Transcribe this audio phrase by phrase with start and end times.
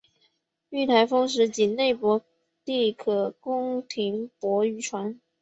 [0.71, 2.23] 遇台风时仅内泊
[2.65, 5.21] 地可供停泊渔船。